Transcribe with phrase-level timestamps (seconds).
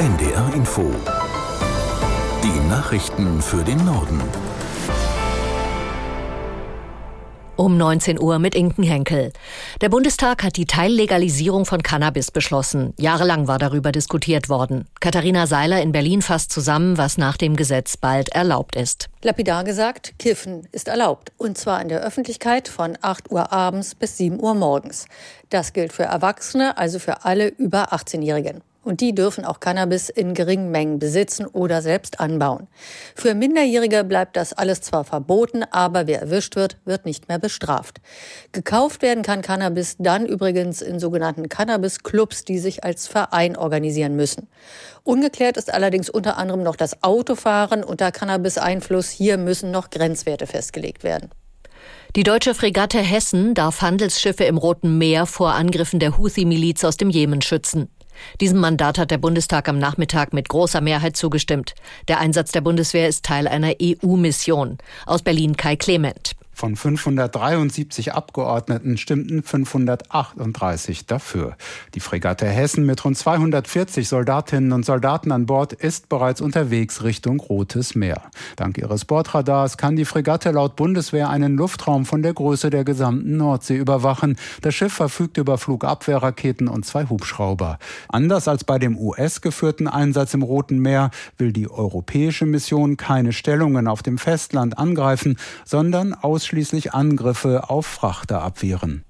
[0.00, 0.90] NDR Info.
[2.42, 4.18] Die Nachrichten für den Norden.
[7.56, 9.30] Um 19 Uhr mit Inken Henkel.
[9.82, 12.94] Der Bundestag hat die Teillegalisierung von Cannabis beschlossen.
[12.96, 14.88] Jahrelang war darüber diskutiert worden.
[15.00, 19.10] Katharina Seiler in Berlin fasst zusammen, was nach dem Gesetz bald erlaubt ist.
[19.20, 21.30] Lapidar gesagt, Kiffen ist erlaubt.
[21.36, 25.04] Und zwar in der Öffentlichkeit von 8 Uhr abends bis 7 Uhr morgens.
[25.50, 28.62] Das gilt für Erwachsene, also für alle über 18-Jährigen.
[28.90, 32.66] Und die dürfen auch Cannabis in geringen Mengen besitzen oder selbst anbauen.
[33.14, 38.00] Für Minderjährige bleibt das alles zwar verboten, aber wer erwischt wird, wird nicht mehr bestraft.
[38.50, 44.48] Gekauft werden kann Cannabis dann übrigens in sogenannten Cannabis-Clubs, die sich als Verein organisieren müssen.
[45.04, 49.08] Ungeklärt ist allerdings unter anderem noch das Autofahren unter Cannabis-Einfluss.
[49.10, 51.30] Hier müssen noch Grenzwerte festgelegt werden.
[52.16, 57.08] Die deutsche Fregatte Hessen darf Handelsschiffe im Roten Meer vor Angriffen der Houthi-Miliz aus dem
[57.08, 57.88] Jemen schützen.
[58.40, 61.74] Diesem Mandat hat der Bundestag am Nachmittag mit großer Mehrheit zugestimmt.
[62.08, 64.78] Der Einsatz der Bundeswehr ist Teil einer EU-Mission.
[65.06, 66.29] Aus Berlin Kai Clement.
[66.60, 71.56] Von 573 Abgeordneten stimmten 538 dafür.
[71.94, 77.40] Die Fregatte Hessen mit rund 240 Soldatinnen und Soldaten an Bord ist bereits unterwegs Richtung
[77.40, 78.20] Rotes Meer.
[78.56, 83.38] Dank ihres Bordradars kann die Fregatte laut Bundeswehr einen Luftraum von der Größe der gesamten
[83.38, 84.36] Nordsee überwachen.
[84.60, 87.78] Das Schiff verfügt über Flugabwehrraketen und zwei Hubschrauber.
[88.08, 93.88] Anders als bei dem US-geführten Einsatz im Roten Meer will die europäische Mission keine Stellungen
[93.88, 99.04] auf dem Festland angreifen, sondern ausschließlich ausschließlich Angriffe auf Frachter abwehren.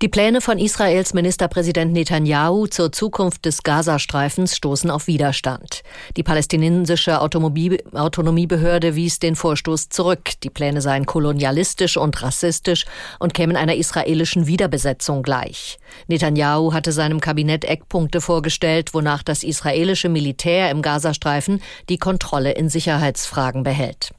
[0.00, 5.82] Die Pläne von Israels Ministerpräsident Netanyahu zur Zukunft des Gazastreifens stoßen auf Widerstand.
[6.16, 10.30] Die palästinensische Autonomiebehörde wies den Vorstoß zurück.
[10.42, 12.86] Die Pläne seien kolonialistisch und rassistisch
[13.20, 15.78] und kämen einer israelischen Wiederbesetzung gleich.
[16.08, 22.70] Netanyahu hatte seinem Kabinett Eckpunkte vorgestellt, wonach das israelische Militär im Gazastreifen die Kontrolle in
[22.70, 24.12] Sicherheitsfragen behält.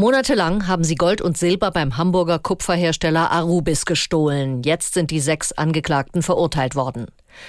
[0.00, 4.62] Monatelang haben sie Gold und Silber beim Hamburger Kupferhersteller Arubis gestohlen.
[4.62, 7.06] Jetzt sind die sechs Angeklagten verurteilt worden.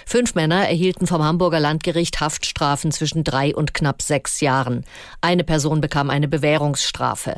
[0.07, 4.83] Fünf Männer erhielten vom Hamburger Landgericht Haftstrafen zwischen drei und knapp sechs Jahren.
[5.21, 7.35] Eine Person bekam eine Bewährungsstrafe.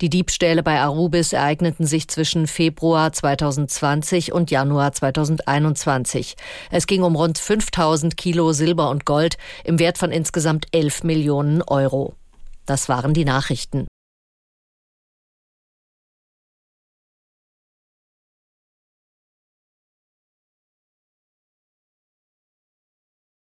[0.00, 6.36] Die Diebstähle bei Arubis ereigneten sich zwischen Februar 2020 und Januar 2021.
[6.70, 11.60] Es ging um rund 5000 Kilo Silber und Gold im Wert von insgesamt 11 Millionen
[11.60, 12.14] Euro.
[12.64, 13.86] Das waren die Nachrichten.